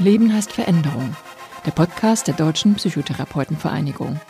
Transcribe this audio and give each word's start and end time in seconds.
Leben 0.00 0.32
heißt 0.32 0.52
Veränderung. 0.52 1.16
Der 1.66 1.72
Podcast 1.72 2.28
der 2.28 2.34
Deutschen 2.34 2.76
Psychotherapeutenvereinigung. 2.76 4.20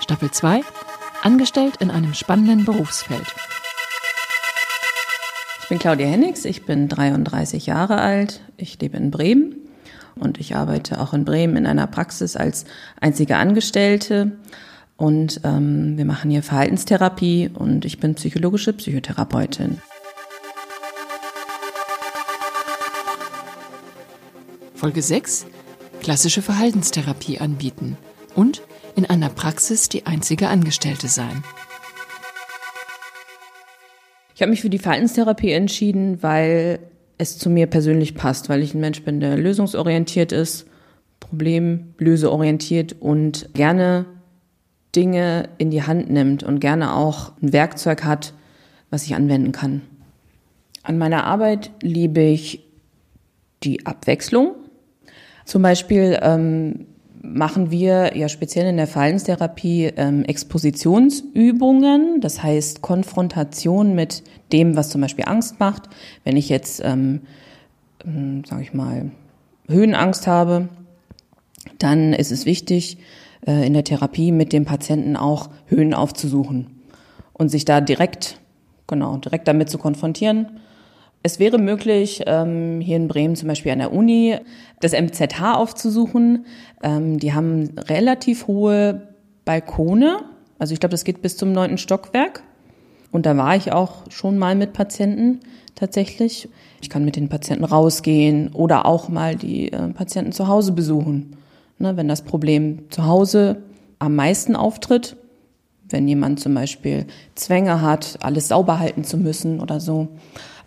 Staffel 0.00 0.30
2. 0.30 0.60
Angestellt 1.22 1.74
in 1.80 1.90
einem 1.90 2.14
spannenden 2.14 2.64
Berufsfeld. 2.64 3.26
Ich 5.62 5.68
bin 5.68 5.80
Claudia 5.80 6.06
Hennigs, 6.06 6.44
ich 6.44 6.64
bin 6.64 6.86
33 6.88 7.66
Jahre 7.66 7.98
alt, 7.98 8.40
ich 8.56 8.80
lebe 8.80 8.96
in 8.98 9.10
Bremen 9.10 9.56
und 10.14 10.38
ich 10.38 10.54
arbeite 10.54 11.00
auch 11.00 11.12
in 11.12 11.24
Bremen 11.24 11.56
in 11.56 11.66
einer 11.66 11.88
Praxis 11.88 12.36
als 12.36 12.64
einzige 13.00 13.36
Angestellte 13.36 14.30
und 14.96 15.40
ähm, 15.42 15.98
wir 15.98 16.04
machen 16.04 16.30
hier 16.30 16.44
Verhaltenstherapie 16.44 17.50
und 17.52 17.84
ich 17.84 17.98
bin 17.98 18.14
psychologische 18.14 18.72
Psychotherapeutin. 18.72 19.80
Folge 24.76 25.00
6. 25.00 25.46
Klassische 26.02 26.42
Verhaltenstherapie 26.42 27.38
anbieten 27.38 27.96
und 28.34 28.60
in 28.94 29.06
einer 29.06 29.30
Praxis 29.30 29.88
die 29.88 30.04
einzige 30.04 30.48
Angestellte 30.48 31.08
sein. 31.08 31.42
Ich 34.34 34.42
habe 34.42 34.50
mich 34.50 34.60
für 34.60 34.68
die 34.68 34.78
Verhaltenstherapie 34.78 35.50
entschieden, 35.52 36.22
weil 36.22 36.78
es 37.16 37.38
zu 37.38 37.48
mir 37.48 37.66
persönlich 37.68 38.14
passt, 38.14 38.50
weil 38.50 38.62
ich 38.62 38.74
ein 38.74 38.80
Mensch 38.80 39.02
bin, 39.02 39.18
der 39.18 39.38
lösungsorientiert 39.38 40.30
ist, 40.30 40.66
problemlöseorientiert 41.20 42.96
und 43.00 43.48
gerne 43.54 44.04
Dinge 44.94 45.48
in 45.56 45.70
die 45.70 45.84
Hand 45.84 46.10
nimmt 46.10 46.42
und 46.42 46.60
gerne 46.60 46.94
auch 46.94 47.32
ein 47.40 47.54
Werkzeug 47.54 48.04
hat, 48.04 48.34
was 48.90 49.04
ich 49.04 49.14
anwenden 49.14 49.52
kann. 49.52 49.80
An 50.82 50.98
meiner 50.98 51.24
Arbeit 51.24 51.70
liebe 51.80 52.20
ich 52.20 52.62
die 53.62 53.86
Abwechslung. 53.86 54.54
Zum 55.46 55.62
Beispiel 55.62 56.18
ähm, 56.22 56.86
machen 57.22 57.70
wir 57.70 58.16
ja 58.16 58.28
speziell 58.28 58.66
in 58.66 58.76
der 58.76 58.88
Verhaltenstherapie 58.88 59.92
ähm, 59.96 60.24
Expositionsübungen, 60.24 62.20
das 62.20 62.42
heißt 62.42 62.82
Konfrontation 62.82 63.94
mit 63.94 64.22
dem, 64.52 64.76
was 64.76 64.90
zum 64.90 65.00
Beispiel 65.00 65.24
Angst 65.26 65.58
macht. 65.60 65.88
Wenn 66.24 66.36
ich 66.36 66.48
jetzt, 66.48 66.82
ähm, 66.84 67.22
ähm, 68.04 68.44
sage 68.44 68.62
ich 68.62 68.74
mal, 68.74 69.12
Höhenangst 69.68 70.26
habe, 70.26 70.68
dann 71.78 72.12
ist 72.12 72.32
es 72.32 72.44
wichtig, 72.44 72.98
äh, 73.46 73.66
in 73.66 73.72
der 73.72 73.84
Therapie 73.84 74.32
mit 74.32 74.52
dem 74.52 74.64
Patienten 74.64 75.16
auch 75.16 75.50
Höhen 75.66 75.94
aufzusuchen 75.94 76.66
und 77.32 77.50
sich 77.50 77.64
da 77.64 77.80
direkt, 77.80 78.40
genau, 78.88 79.16
direkt 79.18 79.46
damit 79.46 79.70
zu 79.70 79.78
konfrontieren. 79.78 80.60
Es 81.26 81.40
wäre 81.40 81.58
möglich, 81.58 82.22
ähm, 82.26 82.80
hier 82.80 82.94
in 82.94 83.08
Bremen 83.08 83.34
zum 83.34 83.48
Beispiel 83.48 83.72
an 83.72 83.80
der 83.80 83.92
Uni 83.92 84.36
das 84.78 84.92
MZH 84.92 85.56
aufzusuchen. 85.56 86.46
Ähm, 86.84 87.18
die 87.18 87.34
haben 87.34 87.70
relativ 87.88 88.46
hohe 88.46 89.08
Balkone. 89.44 90.20
Also 90.60 90.72
ich 90.72 90.78
glaube, 90.78 90.92
das 90.92 91.02
geht 91.02 91.22
bis 91.22 91.36
zum 91.36 91.50
neunten 91.50 91.78
Stockwerk. 91.78 92.44
Und 93.10 93.26
da 93.26 93.36
war 93.36 93.56
ich 93.56 93.72
auch 93.72 94.08
schon 94.08 94.38
mal 94.38 94.54
mit 94.54 94.72
Patienten 94.72 95.40
tatsächlich. 95.74 96.48
Ich 96.80 96.90
kann 96.90 97.04
mit 97.04 97.16
den 97.16 97.28
Patienten 97.28 97.64
rausgehen 97.64 98.52
oder 98.52 98.86
auch 98.86 99.08
mal 99.08 99.34
die 99.34 99.72
äh, 99.72 99.88
Patienten 99.88 100.30
zu 100.30 100.46
Hause 100.46 100.70
besuchen. 100.70 101.38
Ne, 101.80 101.96
wenn 101.96 102.06
das 102.06 102.22
Problem 102.22 102.88
zu 102.90 103.04
Hause 103.04 103.64
am 103.98 104.14
meisten 104.14 104.54
auftritt, 104.54 105.16
wenn 105.88 106.06
jemand 106.06 106.38
zum 106.38 106.54
Beispiel 106.54 107.06
Zwänge 107.34 107.82
hat, 107.82 108.16
alles 108.22 108.46
sauber 108.46 108.78
halten 108.78 109.02
zu 109.02 109.16
müssen 109.16 109.58
oder 109.60 109.80
so, 109.80 110.08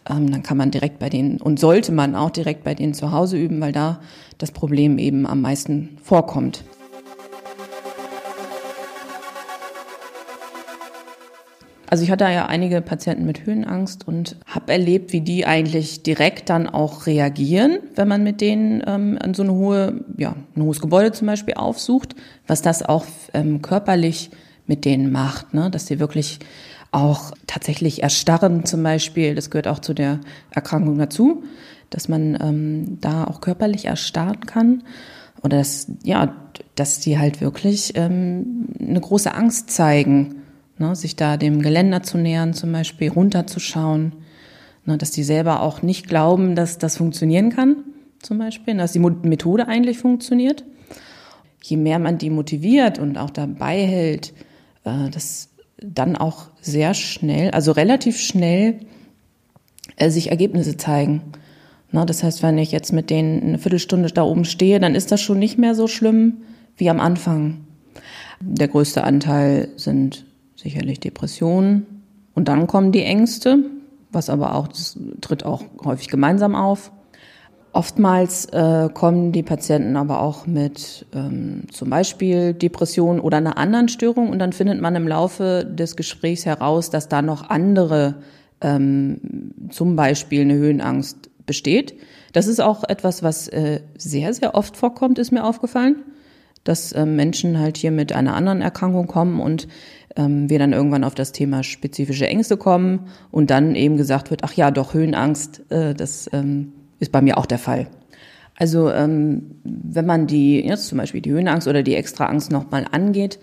ähm, 0.10 0.32
dann 0.32 0.44
kann 0.44 0.58
man 0.58 0.72
direkt 0.72 1.00
bei 1.00 1.10
denen 1.10 1.38
und 1.38 1.60
sollte 1.60 1.92
man 1.92 2.16
auch 2.16 2.30
direkt 2.30 2.64
bei 2.64 2.76
denen 2.76 2.94
zu 2.94 3.12
Hause 3.12 3.38
üben, 3.38 3.62
weil 3.62 3.72
da 3.72 4.02
das 4.38 4.52
Problem 4.52 4.98
eben 4.98 5.26
am 5.26 5.42
meisten 5.42 5.98
vorkommt. 6.04 6.64
Also 11.92 12.04
ich 12.04 12.12
hatte 12.12 12.26
ja 12.26 12.46
einige 12.46 12.82
Patienten 12.82 13.26
mit 13.26 13.48
Höhenangst 13.48 14.08
und 14.08 14.36
habe 14.46 14.72
erlebt, 14.72 15.12
wie 15.12 15.22
die 15.22 15.48
eigentlich 15.48 16.04
direkt 16.04 16.52
dann 16.52 16.70
auch 16.70 17.08
reagieren, 17.08 17.80
wenn 17.96 18.08
man 18.08 18.24
mit 18.24 18.42
denen 18.42 18.84
ähm, 18.86 19.18
so 19.34 19.42
eine 19.42 19.54
hohe, 19.54 20.06
ja, 20.18 20.36
ein 20.56 20.62
hohes 20.62 20.82
Gebäude 20.82 21.12
zum 21.14 21.26
Beispiel 21.26 21.56
aufsucht, 21.56 22.16
was 22.46 22.62
das 22.62 22.84
auch 22.84 23.06
ähm, 23.34 23.64
körperlich 23.64 24.30
mit 24.68 24.86
denen 24.86 25.12
macht, 25.12 25.56
ne? 25.56 25.72
dass 25.72 25.88
sie 25.88 26.00
wirklich 26.00 26.38
auch 26.92 27.32
tatsächlich 27.48 28.04
erstarren 28.04 28.66
zum 28.66 28.84
Beispiel. 28.84 29.36
Das 29.36 29.50
gehört 29.50 29.68
auch 29.68 29.80
zu 29.80 29.94
der 29.94 30.20
Erkrankung 30.52 30.98
dazu, 30.98 31.44
dass 31.90 32.08
man 32.08 32.38
ähm, 32.42 32.98
da 33.02 33.26
auch 33.26 33.42
körperlich 33.42 33.86
erstarren 33.86 34.42
kann 34.42 34.84
oder 35.44 35.58
dass 35.58 35.92
ja, 36.04 36.36
dass 36.76 37.00
die 37.00 37.18
halt 37.20 37.42
wirklich 37.42 37.94
ähm, 37.96 38.68
eine 38.80 39.00
große 39.00 39.34
Angst 39.34 39.72
zeigen 39.72 40.40
ne, 40.80 40.96
sich 40.96 41.16
da 41.16 41.38
dem 41.38 41.62
Geländer 41.62 42.02
zu 42.02 42.18
nähern, 42.18 42.54
zum 42.54 42.72
Beispiel 42.72 43.10
runterzuschauen, 43.10 44.14
ne, 44.86 44.98
dass 44.98 45.12
die 45.12 45.24
selber 45.24 45.62
auch 45.62 45.82
nicht 45.82 46.08
glauben, 46.08 46.56
dass 46.56 46.78
das 46.78 46.98
funktionieren 46.98 47.50
kann, 47.52 47.78
zum 48.22 48.40
Beispiel, 48.40 48.76
dass 48.76 48.94
die 48.94 49.00
Methode 49.00 49.68
eigentlich 49.68 50.00
funktioniert. 50.00 50.64
Je 51.62 51.78
mehr 51.78 52.00
man 52.00 52.18
die 52.18 52.30
motiviert 52.30 53.00
und 53.00 53.18
auch 53.18 53.30
dabei 53.30 53.86
hält, 53.86 54.34
äh, 54.86 55.10
dass 55.10 55.49
dann 55.82 56.16
auch 56.16 56.48
sehr 56.62 56.94
schnell, 56.94 57.52
also 57.52 57.72
relativ 57.72 58.20
schnell 58.20 58.80
äh, 59.98 60.10
sich 60.10 60.30
Ergebnisse 60.30 60.78
zeigen. 60.78 61.22
Na, 61.92 62.06
das 62.06 62.24
heißt, 62.24 62.44
wenn 62.44 62.58
ich 62.58 62.72
jetzt 62.72 62.94
mit 62.94 63.10
denen 63.10 63.42
eine 63.42 63.58
Viertelstunde 63.58 64.10
da 64.10 64.24
oben 64.24 64.46
stehe, 64.46 64.80
dann 64.80 64.96
ist 64.96 65.12
das 65.12 65.22
schon 65.22 65.40
nicht 65.40 65.58
mehr 65.58 65.76
so 65.76 65.88
schlimm 65.88 66.38
wie 66.78 66.90
am 66.90 67.00
Anfang. 67.00 67.66
Der 68.40 68.68
größte 68.68 69.04
Anteil 69.04 69.70
sind 69.76 70.26
sicherlich 70.56 71.00
Depressionen. 71.00 71.86
Und 72.36 72.48
dann 72.48 72.68
kommen 72.68 72.92
die 72.92 73.04
Ängste, 73.04 73.60
was 74.12 74.30
aber 74.30 74.56
auch, 74.56 74.68
das 74.68 74.98
tritt 75.22 75.46
auch 75.46 75.64
häufig 75.84 76.08
gemeinsam 76.08 76.56
auf. 76.56 76.92
Oftmals 77.72 78.46
äh, 78.46 78.90
kommen 78.92 79.32
die 79.32 79.44
Patienten 79.44 79.96
aber 79.96 80.22
auch 80.22 80.48
mit 80.48 81.06
ähm, 81.14 81.64
zum 81.72 81.92
Beispiel 81.92 82.54
Depressionen 82.54 83.20
oder 83.20 83.38
einer 83.38 83.58
anderen 83.58 83.90
Störung 83.90 84.30
und 84.30 84.40
dann 84.40 84.54
findet 84.54 84.82
man 84.82 84.96
im 84.96 85.08
Laufe 85.08 85.66
des 85.66 85.96
Gesprächs 85.96 86.48
heraus, 86.48 86.90
dass 86.90 87.10
da 87.10 87.22
noch 87.22 87.50
andere, 87.50 88.16
ähm, 88.62 89.54
zum 89.70 89.96
Beispiel 89.96 90.42
eine 90.42 90.56
Höhenangst 90.56 91.30
besteht. 91.46 91.94
Das 92.34 92.48
ist 92.48 92.60
auch 92.60 92.84
etwas, 92.84 93.22
was 93.22 93.48
äh, 93.50 93.82
sehr, 93.98 94.34
sehr 94.34 94.56
oft 94.56 94.76
vorkommt, 94.76 95.20
ist 95.20 95.32
mir 95.32 95.44
aufgefallen, 95.44 95.98
dass 96.64 96.92
äh, 96.92 97.06
Menschen 97.06 97.60
halt 97.60 97.78
hier 97.78 97.92
mit 97.92 98.14
einer 98.14 98.36
anderen 98.36 98.62
Erkrankung 98.62 99.06
kommen 99.06 99.40
und 99.40 99.68
ähm, 100.16 100.50
wir 100.50 100.58
dann 100.58 100.74
irgendwann 100.74 101.04
auf 101.04 101.14
das 101.14 101.34
Thema 101.34 101.62
spezifische 101.62 102.28
Ängste 102.28 102.58
kommen 102.58 103.10
und 103.30 103.52
dann 103.52 103.76
eben 103.76 103.96
gesagt 103.96 104.32
wird, 104.32 104.44
ach 104.44 104.54
ja, 104.54 104.72
doch 104.72 104.96
Höhenangst, 104.96 105.72
äh, 105.72 105.94
das 105.94 106.28
ähm, 106.34 106.74
ist 107.00 107.12
bei 107.12 107.22
mir 107.22 107.38
auch 107.38 107.46
der 107.46 107.60
Fall. 107.60 107.88
Also 108.56 108.92
ähm, 108.92 109.56
wenn 109.64 110.06
man 110.06 110.28
die, 110.28 110.60
jetzt 110.60 110.88
zum 110.88 110.98
Beispiel 110.98 111.22
die 111.22 111.32
Höhenangst 111.32 111.68
oder 111.68 111.82
die 111.82 111.96
extra 111.96 112.26
Angst 112.26 112.52
nochmal 112.52 112.86
angeht, 112.92 113.40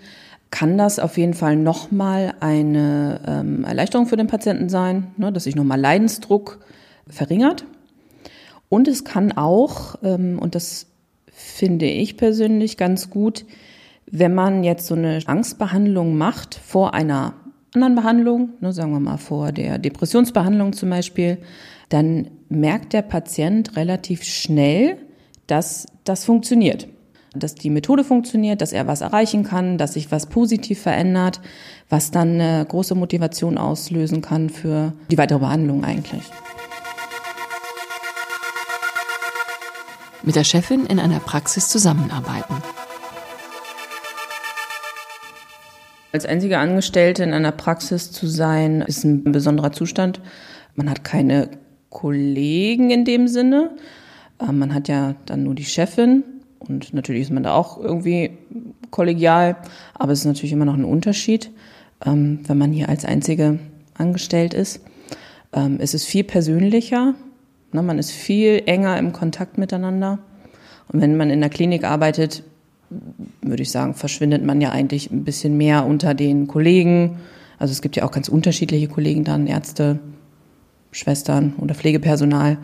kann 0.51 0.77
das 0.77 0.99
auf 0.99 1.17
jeden 1.17 1.33
Fall 1.33 1.55
nochmal 1.55 2.35
eine 2.39 3.19
ähm, 3.27 3.63
Erleichterung 3.63 4.05
für 4.05 4.15
den 4.15 4.27
Patienten 4.27 4.69
sein, 4.69 5.07
ne, 5.17 5.33
dass 5.33 5.45
sich 5.45 5.55
nochmal 5.55 5.79
Leidensdruck 5.79 6.59
verringert. 7.07 7.65
Und 8.69 8.87
es 8.87 9.03
kann 9.03 9.31
auch, 9.31 9.95
ähm, 10.03 10.39
und 10.39 10.55
das 10.55 10.87
finde 11.31 11.87
ich 11.87 12.17
persönlich 12.17 12.77
ganz 12.77 13.09
gut, 13.09 13.45
wenn 14.09 14.33
man 14.33 14.63
jetzt 14.63 14.87
so 14.87 14.95
eine 14.95 15.19
Angstbehandlung 15.25 16.17
macht 16.17 16.55
vor 16.55 16.93
einer 16.93 17.33
anderen 17.73 17.95
Behandlung, 17.95 18.49
ne, 18.59 18.71
sagen 18.73 18.91
wir 18.91 18.99
mal 18.99 19.17
vor 19.17 19.51
der 19.51 19.77
Depressionsbehandlung 19.77 20.73
zum 20.73 20.89
Beispiel, 20.89 21.37
dann 21.89 22.29
merkt 22.49 22.93
der 22.93 23.01
Patient 23.01 23.75
relativ 23.75 24.23
schnell, 24.23 24.97
dass 25.47 25.87
das 26.03 26.25
funktioniert. 26.25 26.87
Dass 27.33 27.55
die 27.55 27.69
Methode 27.69 28.03
funktioniert, 28.03 28.61
dass 28.61 28.73
er 28.73 28.87
was 28.87 29.01
erreichen 29.01 29.43
kann, 29.43 29.77
dass 29.77 29.93
sich 29.93 30.11
was 30.11 30.27
positiv 30.27 30.81
verändert, 30.81 31.39
was 31.89 32.11
dann 32.11 32.41
eine 32.41 32.65
große 32.65 32.95
Motivation 32.95 33.57
auslösen 33.57 34.21
kann 34.21 34.49
für 34.49 34.93
die 35.11 35.17
weitere 35.17 35.39
Behandlung 35.39 35.83
eigentlich. 35.83 36.23
Mit 40.23 40.35
der 40.35 40.43
Chefin 40.43 40.85
in 40.87 40.99
einer 40.99 41.19
Praxis 41.19 41.69
zusammenarbeiten. 41.69 42.55
Als 46.17 46.25
einzige 46.25 46.57
Angestellte 46.57 47.21
in 47.21 47.31
einer 47.31 47.51
Praxis 47.51 48.11
zu 48.11 48.25
sein, 48.25 48.81
ist 48.81 49.03
ein 49.03 49.31
besonderer 49.31 49.71
Zustand. 49.71 50.19
Man 50.73 50.89
hat 50.89 51.03
keine 51.03 51.47
Kollegen 51.91 52.89
in 52.89 53.05
dem 53.05 53.27
Sinne. 53.27 53.69
Ähm, 54.41 54.57
man 54.57 54.73
hat 54.73 54.87
ja 54.87 55.13
dann 55.27 55.43
nur 55.43 55.53
die 55.53 55.63
Chefin 55.63 56.23
und 56.57 56.91
natürlich 56.91 57.21
ist 57.21 57.31
man 57.31 57.43
da 57.43 57.53
auch 57.53 57.79
irgendwie 57.79 58.31
kollegial, 58.89 59.57
aber 59.93 60.11
es 60.11 60.21
ist 60.21 60.25
natürlich 60.25 60.53
immer 60.53 60.65
noch 60.65 60.73
ein 60.73 60.85
Unterschied, 60.85 61.51
ähm, 62.03 62.39
wenn 62.47 62.57
man 62.57 62.71
hier 62.71 62.89
als 62.89 63.05
einzige 63.05 63.59
angestellt 63.93 64.55
ist. 64.55 64.81
Ähm, 65.53 65.77
es 65.79 65.93
ist 65.93 66.05
viel 66.05 66.23
persönlicher, 66.23 67.13
ne, 67.73 67.83
man 67.83 67.99
ist 67.99 68.09
viel 68.09 68.63
enger 68.65 68.97
im 68.97 69.13
Kontakt 69.13 69.59
miteinander 69.59 70.17
Und 70.91 70.99
wenn 70.99 71.15
man 71.15 71.29
in 71.29 71.41
der 71.41 71.51
Klinik 71.51 71.83
arbeitet, 71.83 72.41
würde 73.41 73.63
ich 73.63 73.71
sagen, 73.71 73.93
verschwindet 73.93 74.43
man 74.43 74.61
ja 74.61 74.71
eigentlich 74.71 75.11
ein 75.11 75.23
bisschen 75.23 75.57
mehr 75.57 75.85
unter 75.85 76.13
den 76.13 76.47
Kollegen. 76.47 77.17
Also 77.59 77.71
es 77.71 77.81
gibt 77.81 77.95
ja 77.95 78.05
auch 78.05 78.11
ganz 78.11 78.29
unterschiedliche 78.29 78.87
Kollegen 78.87 79.23
dann, 79.23 79.47
Ärzte, 79.47 79.99
Schwestern 80.91 81.53
oder 81.57 81.75
Pflegepersonal. 81.75 82.57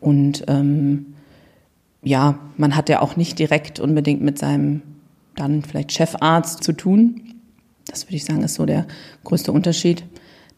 Und 0.00 0.44
ähm, 0.48 1.14
ja, 2.02 2.38
man 2.56 2.76
hat 2.76 2.88
ja 2.88 3.00
auch 3.00 3.16
nicht 3.16 3.38
direkt 3.38 3.80
unbedingt 3.80 4.20
mit 4.20 4.38
seinem 4.38 4.82
dann 5.36 5.62
vielleicht 5.62 5.92
Chefarzt 5.92 6.62
zu 6.62 6.72
tun. 6.72 7.22
Das 7.86 8.06
würde 8.06 8.16
ich 8.16 8.24
sagen, 8.24 8.42
ist 8.42 8.54
so 8.54 8.66
der 8.66 8.86
größte 9.24 9.52
Unterschied, 9.52 10.04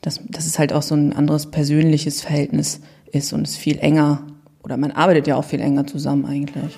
dass, 0.01 0.21
dass 0.29 0.47
es 0.47 0.59
halt 0.59 0.73
auch 0.73 0.83
so 0.83 0.95
ein 0.95 1.13
anderes 1.13 1.51
persönliches 1.51 2.21
Verhältnis 2.21 2.81
ist 3.13 3.33
und 3.33 3.47
es 3.47 3.57
viel 3.57 3.79
enger 3.79 4.27
oder 4.65 4.77
man 4.77 4.91
arbeitet 4.91 5.27
ja 5.27 5.37
auch 5.37 5.45
viel 5.45 5.61
enger 5.61 5.87
zusammen 5.87 6.25
eigentlich. 6.25 6.77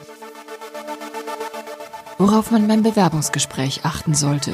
Worauf 2.18 2.50
man 2.50 2.66
beim 2.66 2.82
Bewerbungsgespräch 2.82 3.80
achten 3.84 4.14
sollte. 4.14 4.52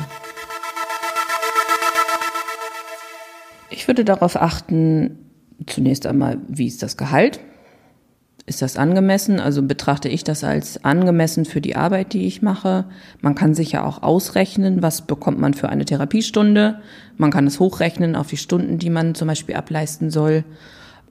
Ich 3.70 3.86
würde 3.86 4.04
darauf 4.04 4.34
achten, 4.34 5.18
zunächst 5.68 6.06
einmal, 6.06 6.38
wie 6.48 6.66
ist 6.66 6.82
das 6.82 6.96
Gehalt? 6.96 7.38
Ist 8.46 8.62
das 8.62 8.76
angemessen? 8.76 9.38
Also 9.38 9.62
betrachte 9.62 10.08
ich 10.08 10.24
das 10.24 10.42
als 10.42 10.84
angemessen 10.84 11.44
für 11.44 11.60
die 11.60 11.76
Arbeit, 11.76 12.12
die 12.12 12.26
ich 12.26 12.42
mache. 12.42 12.86
Man 13.20 13.36
kann 13.36 13.54
sich 13.54 13.70
ja 13.70 13.84
auch 13.84 14.02
ausrechnen, 14.02 14.82
was 14.82 15.02
bekommt 15.02 15.38
man 15.38 15.54
für 15.54 15.68
eine 15.68 15.84
Therapiestunde. 15.84 16.80
Man 17.16 17.30
kann 17.30 17.46
es 17.46 17.60
hochrechnen 17.60 18.16
auf 18.16 18.26
die 18.26 18.36
Stunden, 18.36 18.78
die 18.78 18.90
man 18.90 19.14
zum 19.14 19.28
Beispiel 19.28 19.54
ableisten 19.54 20.10
soll. 20.10 20.42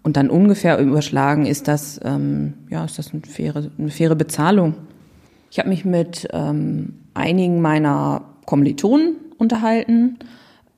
Und 0.03 0.17
dann 0.17 0.29
ungefähr 0.29 0.79
überschlagen, 0.79 1.45
ist 1.45 1.69
das, 1.69 2.01
ähm, 2.03 2.55
ja, 2.69 2.83
ist 2.83 2.99
das 2.99 3.13
eine 3.13 3.21
faire, 3.21 3.71
eine 3.77 3.89
faire 3.89 4.15
Bezahlung. 4.15 4.75
Ich 5.51 5.59
habe 5.59 5.67
mich 5.67 5.83
mit 5.83 6.29
ähm, 6.31 6.93
einigen 7.13 7.59
meiner 7.59 8.21
Kommilitonen 8.45 9.17
unterhalten, 9.37 10.17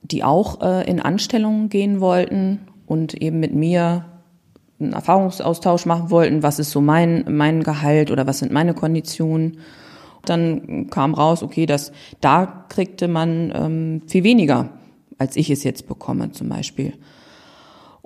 die 0.02 0.24
auch 0.24 0.60
äh, 0.62 0.90
in 0.90 1.00
Anstellungen 1.00 1.68
gehen 1.68 2.00
wollten 2.00 2.58
und 2.86 3.14
eben 3.14 3.38
mit 3.38 3.54
mir 3.54 4.04
einen 4.80 4.92
Erfahrungsaustausch 4.92 5.86
machen 5.86 6.10
wollten, 6.10 6.42
was 6.42 6.58
ist 6.58 6.72
so 6.72 6.80
mein, 6.80 7.24
mein 7.28 7.62
Gehalt 7.62 8.10
oder 8.10 8.26
was 8.26 8.40
sind 8.40 8.50
meine 8.50 8.74
Konditionen. 8.74 9.58
Dann 10.24 10.90
kam 10.90 11.14
raus, 11.14 11.44
okay, 11.44 11.66
dass 11.66 11.92
da 12.20 12.66
kriegte 12.68 13.06
man 13.06 13.52
ähm, 13.54 14.02
viel 14.08 14.24
weniger, 14.24 14.70
als 15.18 15.36
ich 15.36 15.50
es 15.50 15.62
jetzt 15.62 15.86
bekomme 15.86 16.32
zum 16.32 16.48
Beispiel. 16.48 16.94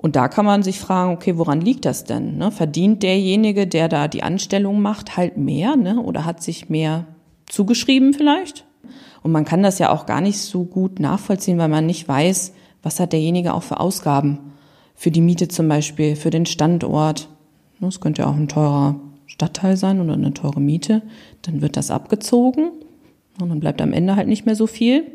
Und 0.01 0.15
da 0.15 0.29
kann 0.29 0.45
man 0.45 0.63
sich 0.63 0.79
fragen, 0.79 1.11
okay, 1.11 1.37
woran 1.37 1.59
liegt 1.59 1.83
das 1.83 2.05
denn? 2.05 2.37
Ne? 2.37 2.51
Verdient 2.51 3.03
derjenige, 3.03 3.67
der 3.67 3.89
da 3.89 4.07
die 4.07 4.23
Anstellung 4.23 4.81
macht, 4.81 5.17
halt 5.17 5.35
mehr 5.35 5.75
ne? 5.75 5.99
oder 6.01 6.23
hat 6.23 6.41
sich 6.41 6.69
mehr 6.69 7.05
zugeschrieben 7.47 8.13
vielleicht? 8.13 8.65
Und 9.23 9.33
man 9.33 9.43
kann 9.43 9.61
das 9.61 9.77
ja 9.77 9.91
auch 9.91 10.05
gar 10.05 10.21
nicht 10.21 10.39
so 10.39 10.63
gut 10.63 11.01
nachvollziehen, 11.01 11.57
weil 11.57 11.67
man 11.67 11.85
nicht 11.85 12.07
weiß, 12.07 12.53
was 12.81 13.01
hat 13.01 13.11
derjenige 13.11 13.53
auch 13.53 13.63
für 13.63 13.81
Ausgaben 13.81 14.39
für 14.95 15.11
die 15.11 15.19
Miete 15.19 15.49
zum 15.49 15.67
Beispiel, 15.67 16.15
für 16.15 16.29
den 16.29 16.45
Standort. 16.45 17.27
Es 17.81 17.99
könnte 17.99 18.21
ja 18.21 18.29
auch 18.29 18.35
ein 18.35 18.47
teurer 18.47 19.01
Stadtteil 19.27 19.75
sein 19.75 19.99
oder 19.99 20.13
eine 20.13 20.33
teure 20.33 20.61
Miete. 20.61 21.01
Dann 21.41 21.61
wird 21.61 21.75
das 21.75 21.91
abgezogen 21.91 22.71
und 23.41 23.49
dann 23.49 23.59
bleibt 23.59 23.81
am 23.81 23.91
Ende 23.91 24.15
halt 24.15 24.29
nicht 24.29 24.45
mehr 24.45 24.55
so 24.55 24.65
viel. 24.65 25.11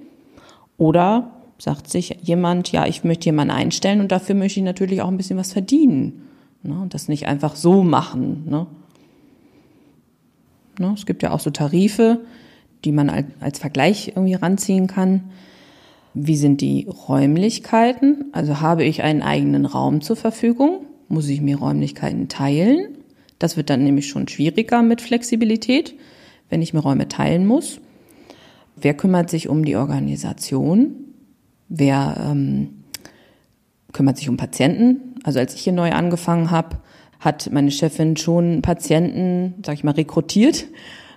Oder 0.76 1.30
sagt 1.58 1.88
sich 1.88 2.18
jemand, 2.22 2.72
ja, 2.72 2.86
ich 2.86 3.04
möchte 3.04 3.26
jemanden 3.26 3.54
einstellen 3.54 4.00
und 4.00 4.12
dafür 4.12 4.34
möchte 4.34 4.60
ich 4.60 4.64
natürlich 4.64 5.02
auch 5.02 5.08
ein 5.08 5.16
bisschen 5.16 5.38
was 5.38 5.52
verdienen. 5.52 6.22
Ne? 6.62 6.78
Und 6.80 6.94
das 6.94 7.08
nicht 7.08 7.26
einfach 7.26 7.56
so 7.56 7.82
machen. 7.82 8.44
Ne? 8.48 8.66
Ne? 10.78 10.92
Es 10.96 11.06
gibt 11.06 11.22
ja 11.22 11.30
auch 11.30 11.40
so 11.40 11.50
Tarife, 11.50 12.20
die 12.84 12.92
man 12.92 13.10
als 13.40 13.58
Vergleich 13.58 14.08
irgendwie 14.08 14.34
ranziehen 14.34 14.86
kann. 14.86 15.30
Wie 16.12 16.36
sind 16.36 16.60
die 16.60 16.86
Räumlichkeiten? 16.86 18.26
Also 18.32 18.60
habe 18.60 18.84
ich 18.84 19.02
einen 19.02 19.22
eigenen 19.22 19.66
Raum 19.66 20.00
zur 20.00 20.16
Verfügung? 20.16 20.86
Muss 21.08 21.28
ich 21.28 21.40
mir 21.40 21.58
Räumlichkeiten 21.58 22.28
teilen? 22.28 22.98
Das 23.38 23.56
wird 23.56 23.68
dann 23.70 23.84
nämlich 23.84 24.08
schon 24.08 24.28
schwieriger 24.28 24.82
mit 24.82 25.00
Flexibilität, 25.00 25.94
wenn 26.50 26.62
ich 26.62 26.72
mir 26.72 26.80
Räume 26.80 27.08
teilen 27.08 27.46
muss. 27.46 27.80
Wer 28.76 28.94
kümmert 28.94 29.30
sich 29.30 29.48
um 29.48 29.64
die 29.64 29.76
Organisation? 29.76 31.03
Wer 31.68 32.16
ähm, 32.30 32.84
kümmert 33.92 34.18
sich 34.18 34.28
um 34.28 34.36
Patienten? 34.36 35.14
Also 35.24 35.38
als 35.38 35.54
ich 35.54 35.62
hier 35.62 35.72
neu 35.72 35.92
angefangen 35.92 36.50
habe, 36.50 36.76
hat 37.20 37.50
meine 37.52 37.70
Chefin 37.70 38.16
schon 38.16 38.62
Patienten, 38.62 39.54
sag 39.64 39.74
ich 39.74 39.84
mal, 39.84 39.92
rekrutiert. 39.92 40.66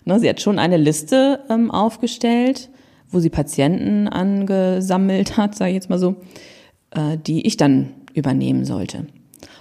Ne, 0.06 0.20
sie 0.20 0.30
hat 0.30 0.42
schon 0.42 0.58
eine 0.58 0.78
Liste 0.78 1.42
ähm, 1.50 1.70
aufgestellt 1.70 2.70
wo 3.10 3.20
sie 3.20 3.30
Patienten 3.30 4.08
angesammelt 4.08 5.38
hat, 5.38 5.56
sage 5.56 5.72
ich 5.72 5.76
jetzt 5.76 5.90
mal 5.90 6.00
so, 6.00 6.18
äh, 6.92 7.18
die 7.18 7.46
ich 7.46 7.58
dann 7.58 7.94
übernehmen 8.14 8.66
sollte. 8.66 9.08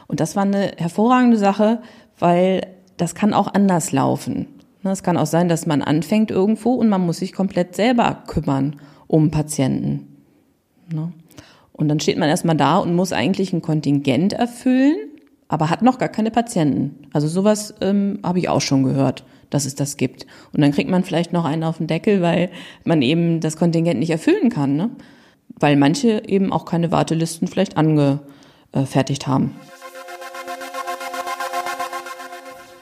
Und 0.06 0.21
das 0.21 0.37
war 0.37 0.44
eine 0.44 0.73
hervorragende 0.77 1.37
Sache, 1.37 1.81
weil 2.19 2.67
das 2.97 3.15
kann 3.15 3.35
auch 3.35 3.53
anders 3.53 3.93
laufen. 3.93 4.47
Ne, 4.83 4.91
es 4.91 5.03
kann 5.03 5.17
auch 5.17 5.27
sein, 5.27 5.49
dass 5.49 5.67
man 5.67 5.83
anfängt 5.83 6.31
irgendwo 6.31 6.75
und 6.75 6.88
man 6.88 7.05
muss 7.05 7.19
sich 7.19 7.33
komplett 7.33 7.75
selber 7.77 8.23
kümmern 8.27 8.77
um 9.06 9.31
Patienten. 9.31 10.16
Ne? 10.93 11.12
Und 11.73 11.88
dann 11.88 12.00
steht 12.00 12.19
man 12.19 12.29
erstmal 12.29 12.56
da 12.56 12.79
und 12.79 12.94
muss 12.94 13.12
eigentlich 13.12 13.53
ein 13.53 13.62
Kontingent 13.62 14.33
erfüllen, 14.33 14.97
aber 15.49 15.71
hat 15.71 15.83
noch 15.83 15.99
gar 15.99 16.09
keine 16.09 16.31
Patienten. 16.31 17.06
Also 17.12 17.29
sowas 17.29 17.75
ähm, 17.81 18.19
habe 18.23 18.38
ich 18.38 18.49
auch 18.49 18.61
schon 18.61 18.83
gehört 18.83 19.25
dass 19.50 19.65
es 19.65 19.75
das 19.75 19.97
gibt. 19.97 20.27
Und 20.53 20.61
dann 20.61 20.73
kriegt 20.73 20.91
man 20.91 21.05
vielleicht 21.05 21.33
noch 21.33 21.44
einen 21.44 21.65
auf 21.65 21.79
den 21.79 21.87
Deckel, 21.87 22.23
weil 22.23 22.50
man 22.85 23.03
eben 23.03 23.41
das 23.41 23.56
Kontingent 23.56 23.99
nicht 24.00 24.11
erfüllen 24.11 24.50
kann, 24.50 24.77
ne? 24.77 24.91
weil 25.59 25.77
manche 25.77 26.23
eben 26.27 26.53
auch 26.53 26.65
keine 26.65 26.91
Wartelisten 26.91 27.49
vielleicht 27.49 27.77
angefertigt 27.77 29.27
haben. 29.27 29.55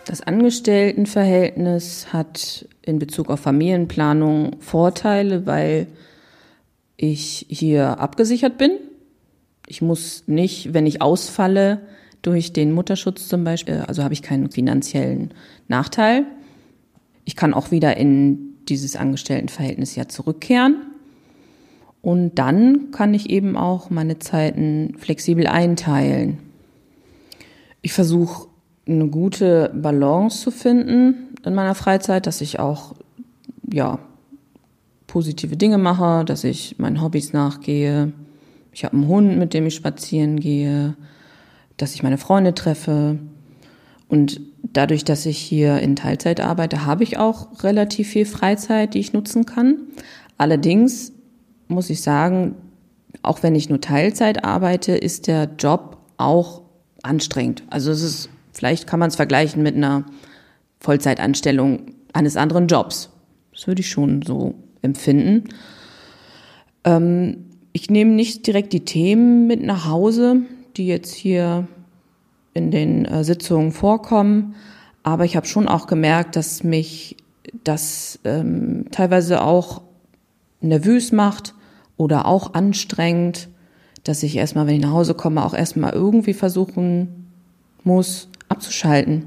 Das 0.07 0.21
Angestelltenverhältnis 0.21 2.09
hat 2.13 2.67
in 2.83 2.99
Bezug 2.99 3.31
auf 3.31 3.41
Familienplanung 3.41 4.57
Vorteile, 4.61 5.47
weil 5.47 5.87
ich 6.97 7.47
hier 7.49 7.99
abgesichert 7.99 8.59
bin. 8.59 8.73
Ich 9.67 9.83
muss 9.83 10.25
nicht, 10.27 10.75
wenn 10.75 10.87
ich 10.87 11.03
ausfalle, 11.03 11.81
durch 12.25 12.55
den 12.55 12.73
Mutterschutz 12.73 13.29
zum 13.29 13.45
Beispiel, 13.45 13.85
also 13.87 14.03
habe 14.03 14.15
ich 14.15 14.23
keinen 14.23 14.51
finanziellen 14.51 15.35
Nachteil. 15.69 16.25
Ich 17.27 17.37
kann 17.37 17.53
auch 17.53 17.71
wieder 17.71 17.99
in 17.99 18.55
dieses 18.69 18.97
Angestelltenverhältnis 18.97 19.95
ja 19.95 20.09
zurückkehren. 20.09 20.77
Und 22.01 22.37
dann 22.37 22.91
kann 22.93 23.15
ich 23.15 23.31
eben 23.31 23.57
auch 23.57 23.91
meine 23.91 24.19
Zeiten 24.19 24.95
flexibel 24.99 25.47
einteilen. 25.47 26.39
Ich 27.83 27.93
versuche 27.93 28.49
eine 28.87 29.09
gute 29.09 29.71
Balance 29.75 30.43
zu 30.43 30.51
finden 30.51 31.35
in 31.45 31.55
meiner 31.55 31.75
Freizeit, 31.75 32.27
dass 32.27 32.41
ich 32.41 32.59
auch 32.59 32.95
ja 33.71 33.99
positive 35.15 35.57
Dinge 35.57 35.79
mache, 35.79 36.25
dass 36.25 36.43
ich 36.43 36.77
meinen 36.81 37.01
Hobbys 37.01 37.33
nachgehe. 37.33 38.13
Ich 38.73 38.85
habe 38.85 38.97
einen 38.97 39.07
Hund, 39.07 39.39
mit 39.39 39.55
dem 39.55 39.65
ich 39.65 39.77
spazieren 39.77 40.41
gehe, 40.41 40.97
dass 41.77 41.95
ich 41.95 42.03
meine 42.03 42.19
Freunde 42.19 42.53
treffe. 42.53 43.21
Und 44.09 44.41
dadurch, 44.65 45.05
dass 45.05 45.25
ich 45.25 45.39
hier 45.39 45.79
in 45.79 45.95
Teilzeit 45.95 46.41
arbeite, 46.41 46.85
habe 46.85 47.05
ich 47.05 47.17
auch 47.17 47.63
relativ 47.63 48.09
viel 48.09 48.27
Freizeit, 48.27 48.95
die 48.95 48.99
ich 48.99 49.13
nutzen 49.13 49.47
kann. 49.47 49.83
Allerdings 50.37 51.13
muss 51.69 51.91
ich 51.91 52.03
sagen, 52.03 52.57
auch 53.23 53.45
wenn 53.45 53.55
ich 53.55 53.69
nur 53.69 53.81
Teilzeit 53.81 54.45
arbeite, 54.45 54.97
ist 54.97 55.29
der 55.29 55.49
Job 55.61 55.99
auch 56.17 56.63
anstrengend. 57.05 57.63
Also 57.71 57.93
es 57.93 58.03
ist, 58.03 58.31
vielleicht 58.53 58.89
kann 58.89 58.99
man 58.99 59.11
es 59.11 59.17
vergleichen 59.17 59.63
mit 59.63 59.77
einer 59.77 60.07
Vollzeitanstellung 60.81 61.93
eines 62.13 62.37
anderen 62.37 62.67
Jobs. 62.67 63.11
Das 63.53 63.69
würde 63.69 63.81
ich 63.81 63.91
schon 63.91 64.23
so 64.23 64.57
empfinden. 64.85 65.45
Ähm, 66.85 67.47
ich 67.73 67.91
nehme 67.91 68.13
nicht 68.13 68.47
direkt 68.47 68.73
die 68.73 68.85
Themen 68.85 69.47
mit 69.47 69.63
nach 69.63 69.89
Hause, 69.89 70.43
die 70.77 70.87
jetzt 70.87 71.13
hier 71.15 71.67
in 72.53 72.71
den 72.71 73.05
äh, 73.05 73.25
Sitzungen 73.25 73.73
vorkommen. 73.73 74.55
Aber 75.03 75.25
ich 75.25 75.37
habe 75.37 75.47
schon 75.47 75.69
auch 75.69 75.87
gemerkt, 75.87 76.37
dass 76.37 76.63
mich 76.63 77.17
das 77.65 78.21
ähm, 78.25 78.87
teilweise 78.91 79.43
auch 79.43 79.83
nervös 80.61 81.13
macht 81.13 81.55
oder 81.97 82.27
auch 82.27 82.55
anstrengend, 82.55 83.49
dass 84.05 84.23
ich 84.23 84.37
erstmal, 84.37 84.67
wenn 84.67 84.77
ich 84.77 84.83
nach 84.83 84.93
Hause 84.93 85.15
komme, 85.15 85.45
auch 85.45 85.55
erstmal 85.55 85.93
irgendwie 85.93 86.35
versuchen 86.35 87.31
muss, 87.83 88.29
abzuschalten. 88.49 89.25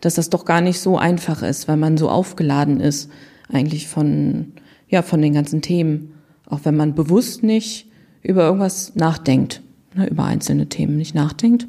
Dass 0.00 0.14
das 0.14 0.30
doch 0.30 0.44
gar 0.44 0.60
nicht 0.60 0.80
so 0.80 0.98
einfach 0.98 1.42
ist, 1.42 1.68
weil 1.68 1.76
man 1.76 1.96
so 1.96 2.08
aufgeladen 2.10 2.80
ist, 2.80 3.10
eigentlich 3.52 3.88
von, 3.88 4.52
ja, 4.88 5.02
von 5.02 5.22
den 5.22 5.34
ganzen 5.34 5.62
Themen. 5.62 6.14
Auch 6.46 6.60
wenn 6.64 6.76
man 6.76 6.94
bewusst 6.94 7.42
nicht 7.42 7.90
über 8.22 8.44
irgendwas 8.44 8.94
nachdenkt, 8.94 9.62
ne, 9.94 10.08
über 10.08 10.24
einzelne 10.24 10.68
Themen 10.68 10.96
nicht 10.96 11.14
nachdenkt 11.14 11.66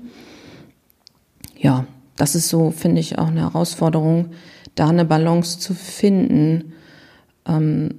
ja, 1.66 1.86
das 2.16 2.36
ist 2.36 2.50
so, 2.50 2.72
finde 2.72 3.02
ich, 3.02 3.18
auch 3.18 3.28
eine 3.28 3.42
Herausforderung, 3.42 4.30
da 4.76 4.88
eine 4.88 5.06
Balance 5.06 5.60
zu 5.60 5.74
finden, 5.74 6.74
ähm, 7.48 7.96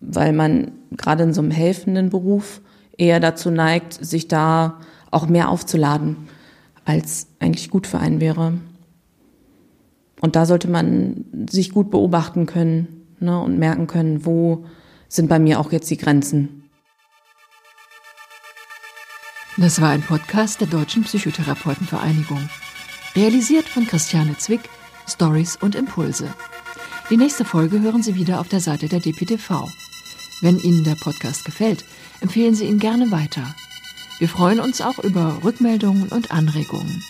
weil 0.00 0.32
man 0.32 0.72
gerade 0.92 1.22
in 1.22 1.32
so 1.32 1.40
einem 1.40 1.50
helfenden 1.50 2.10
Beruf 2.10 2.60
eher 2.96 3.18
dazu 3.20 3.50
neigt, 3.50 3.92
sich 3.94 4.28
da 4.28 4.80
auch 5.10 5.28
mehr 5.28 5.48
aufzuladen, 5.48 6.16
als 6.84 7.28
eigentlich 7.38 7.70
gut 7.70 7.86
für 7.86 7.98
einen 7.98 8.20
wäre. 8.20 8.54
Und 10.20 10.36
da 10.36 10.46
sollte 10.46 10.68
man 10.68 11.24
sich 11.50 11.70
gut 11.70 11.90
beobachten 11.90 12.46
können 12.46 12.95
ne, 13.20 13.40
und 13.40 13.58
merken 13.58 13.86
können, 13.86 14.24
wo 14.24 14.64
sind 15.08 15.28
bei 15.28 15.38
mir 15.38 15.60
auch 15.60 15.72
jetzt 15.72 15.90
die 15.90 15.96
Grenzen. 15.96 16.68
Das 19.56 19.80
war 19.80 19.90
ein 19.90 20.02
Podcast 20.02 20.60
der 20.60 20.68
Deutschen 20.68 21.04
Psychotherapeutenvereinigung. 21.04 22.50
Realisiert 23.14 23.64
von 23.64 23.86
Christiane 23.86 24.36
Zwick, 24.36 24.60
Stories 25.08 25.56
und 25.56 25.74
Impulse. 25.74 26.28
Die 27.08 27.16
nächste 27.16 27.44
Folge 27.44 27.80
hören 27.80 28.02
Sie 28.02 28.16
wieder 28.16 28.40
auf 28.40 28.48
der 28.48 28.60
Seite 28.60 28.88
der 28.88 29.00
DPTV. 29.00 29.68
Wenn 30.42 30.58
Ihnen 30.58 30.84
der 30.84 30.96
Podcast 30.96 31.46
gefällt, 31.46 31.84
empfehlen 32.20 32.54
Sie 32.54 32.66
ihn 32.66 32.78
gerne 32.78 33.10
weiter. 33.10 33.54
Wir 34.18 34.28
freuen 34.28 34.60
uns 34.60 34.80
auch 34.82 34.98
über 34.98 35.38
Rückmeldungen 35.44 36.08
und 36.08 36.32
Anregungen. 36.32 37.02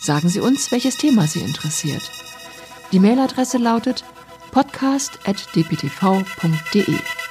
Sagen 0.00 0.28
Sie 0.28 0.40
uns, 0.40 0.72
welches 0.72 0.96
Thema 0.96 1.26
Sie 1.26 1.40
interessiert. 1.40 2.10
Die 2.90 2.98
Mailadresse 3.00 3.58
lautet 3.58 4.04
podcast.dptv.de. 4.50 7.27